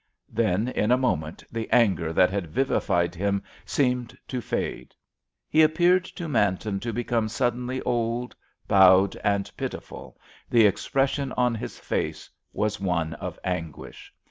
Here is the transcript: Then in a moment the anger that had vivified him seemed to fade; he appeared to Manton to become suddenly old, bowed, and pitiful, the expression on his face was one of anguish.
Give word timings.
Then 0.33 0.67
in 0.69 0.91
a 0.91 0.97
moment 0.97 1.43
the 1.51 1.69
anger 1.69 2.11
that 2.11 2.31
had 2.31 2.47
vivified 2.47 3.13
him 3.13 3.43
seemed 3.65 4.17
to 4.29 4.41
fade; 4.41 4.95
he 5.47 5.61
appeared 5.61 6.05
to 6.05 6.27
Manton 6.27 6.79
to 6.79 6.91
become 6.91 7.29
suddenly 7.29 7.83
old, 7.83 8.35
bowed, 8.67 9.15
and 9.17 9.51
pitiful, 9.55 10.19
the 10.49 10.65
expression 10.65 11.31
on 11.33 11.53
his 11.53 11.77
face 11.77 12.31
was 12.51 12.79
one 12.79 13.13
of 13.13 13.37
anguish. 13.43 14.11